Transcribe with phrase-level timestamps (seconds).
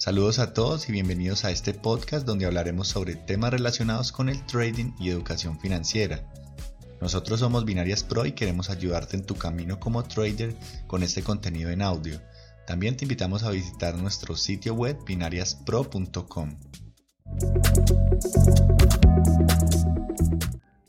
[0.00, 4.46] Saludos a todos y bienvenidos a este podcast donde hablaremos sobre temas relacionados con el
[4.46, 6.24] trading y educación financiera.
[7.02, 10.56] Nosotros somos Binarias Pro y queremos ayudarte en tu camino como trader
[10.86, 12.18] con este contenido en audio.
[12.66, 16.56] También te invitamos a visitar nuestro sitio web binariaspro.com.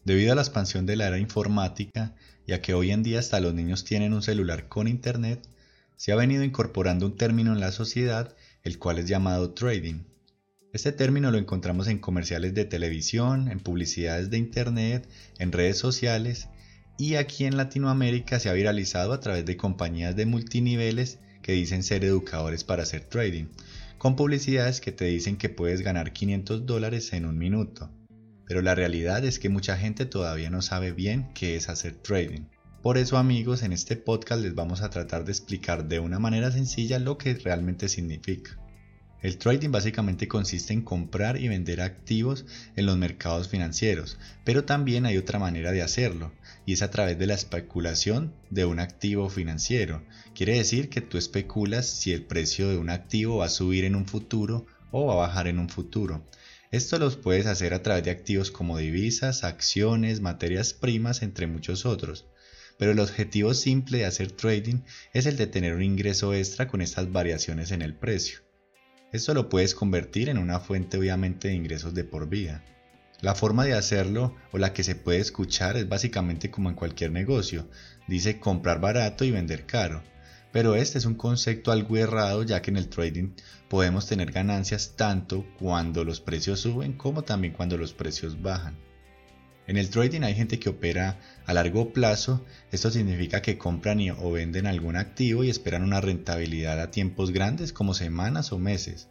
[0.05, 2.15] Debido a la expansión de la era informática,
[2.47, 5.45] ya que hoy en día hasta los niños tienen un celular con internet,
[6.01, 10.01] se ha venido incorporando un término en la sociedad el cual es llamado trading.
[10.73, 16.47] Este término lo encontramos en comerciales de televisión, en publicidades de Internet, en redes sociales
[16.97, 21.83] y aquí en Latinoamérica se ha viralizado a través de compañías de multiniveles que dicen
[21.83, 23.49] ser educadores para hacer trading,
[23.99, 27.91] con publicidades que te dicen que puedes ganar 500 dólares en un minuto.
[28.47, 32.47] Pero la realidad es que mucha gente todavía no sabe bien qué es hacer trading.
[32.81, 36.51] Por eso amigos, en este podcast les vamos a tratar de explicar de una manera
[36.51, 38.57] sencilla lo que realmente significa.
[39.21, 42.43] El trading básicamente consiste en comprar y vender activos
[42.75, 46.33] en los mercados financieros, pero también hay otra manera de hacerlo,
[46.65, 50.03] y es a través de la especulación de un activo financiero.
[50.33, 53.95] Quiere decir que tú especulas si el precio de un activo va a subir en
[53.95, 56.25] un futuro o va a bajar en un futuro.
[56.71, 61.85] Esto los puedes hacer a través de activos como divisas, acciones, materias primas, entre muchos
[61.85, 62.25] otros
[62.81, 64.79] pero el objetivo simple de hacer trading
[65.13, 68.39] es el de tener un ingreso extra con estas variaciones en el precio.
[69.11, 72.63] Esto lo puedes convertir en una fuente obviamente de ingresos de por vida.
[73.19, 77.11] La forma de hacerlo o la que se puede escuchar es básicamente como en cualquier
[77.11, 77.69] negocio,
[78.07, 80.01] dice comprar barato y vender caro.
[80.51, 83.35] Pero este es un concepto algo errado ya que en el trading
[83.69, 88.75] podemos tener ganancias tanto cuando los precios suben como también cuando los precios bajan.
[89.67, 94.31] En el trading hay gente que opera a largo plazo, esto significa que compran o
[94.31, 99.07] venden algún activo y esperan una rentabilidad a tiempos grandes como semanas o meses.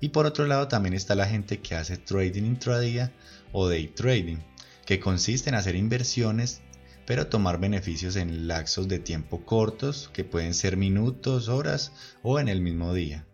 [0.00, 3.12] Y por otro lado también está la gente que hace trading intradía
[3.52, 4.38] o day trading,
[4.84, 6.60] que consiste en hacer inversiones
[7.06, 12.48] pero tomar beneficios en lapsos de tiempo cortos, que pueden ser minutos, horas o en
[12.48, 13.24] el mismo día.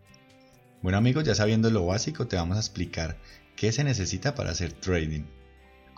[0.81, 3.17] Bueno amigos, ya sabiendo lo básico, te vamos a explicar
[3.55, 5.23] qué se necesita para hacer trading.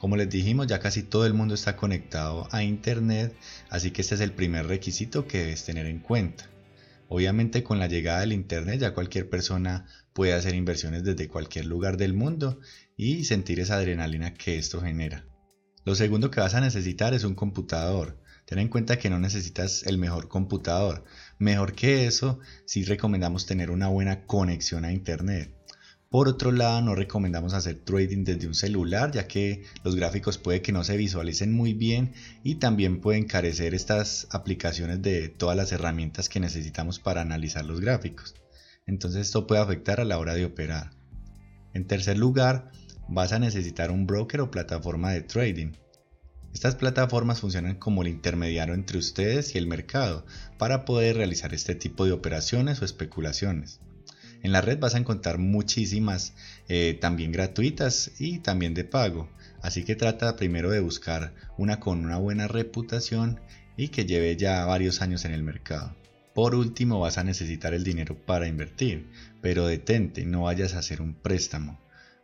[0.05, 3.35] Como les dijimos, ya casi todo el mundo está conectado a Internet,
[3.71, 6.47] así que este es el primer requisito que debes tener en cuenta.
[7.07, 11.97] Obviamente con la llegada del Internet ya cualquier persona puede hacer inversiones desde cualquier lugar
[11.97, 12.59] del mundo
[12.95, 15.25] y sentir esa adrenalina que esto genera.
[15.85, 18.21] Lo segundo que vas a necesitar es un computador.
[18.45, 21.03] Ten en cuenta que no necesitas el mejor computador.
[21.39, 25.51] Mejor que eso, sí recomendamos tener una buena conexión a Internet.
[26.15, 30.61] Por otro lado, no recomendamos hacer trading desde un celular, ya que los gráficos puede
[30.61, 35.73] que no se visualicen muy bien y también pueden carecer estas aplicaciones de todas las
[35.73, 38.33] herramientas que necesitamos para analizar los gráficos.
[38.85, 40.91] Entonces esto puede afectar a la hora de operar.
[41.73, 42.71] En tercer lugar,
[43.09, 45.73] vas a necesitar un broker o plataforma de trading.
[46.53, 50.25] Estas plataformas funcionan como el intermediario entre ustedes y el mercado
[50.57, 53.81] para poder realizar este tipo de operaciones o especulaciones.
[54.45, 56.35] En la red vas a encontrar muchísimas
[56.69, 59.27] eh, también gratuitas y también de pago.
[59.63, 63.39] Así que trata primero de buscar una con una buena reputación
[63.75, 65.95] y que lleve ya varios años en el mercado.
[66.35, 69.09] Por último vas a necesitar el dinero para invertir,
[69.41, 71.79] pero detente, no vayas a hacer un préstamo.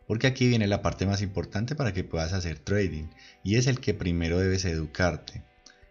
[0.06, 3.08] Porque aquí viene la parte más importante para que puedas hacer trading
[3.42, 5.42] y es el que primero debes educarte.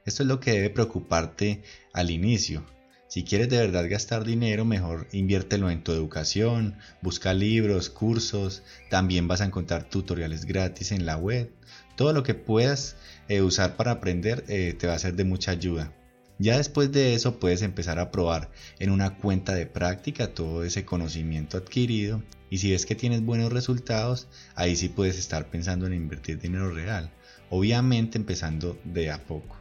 [0.05, 1.61] Esto es lo que debe preocuparte
[1.91, 2.65] al inicio,
[3.11, 9.27] si quieres de verdad gastar dinero, mejor inviértelo en tu educación, busca libros, cursos, también
[9.27, 11.51] vas a encontrar tutoriales gratis en la web.
[11.97, 12.95] Todo lo que puedas
[13.27, 15.93] eh, usar para aprender eh, te va a ser de mucha ayuda.
[16.39, 18.49] Ya después de eso puedes empezar a probar
[18.79, 23.51] en una cuenta de práctica todo ese conocimiento adquirido y si ves que tienes buenos
[23.51, 27.11] resultados, ahí sí puedes estar pensando en invertir dinero real,
[27.49, 29.60] obviamente empezando de a poco.